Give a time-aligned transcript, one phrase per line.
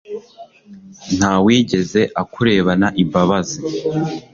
[1.17, 3.57] nta wigeze akurebana imbabazi